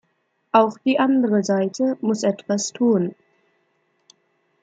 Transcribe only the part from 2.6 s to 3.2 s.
tun.